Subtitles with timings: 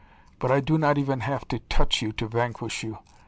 [0.39, 2.97] But I do not even have to touch you to vanquish you.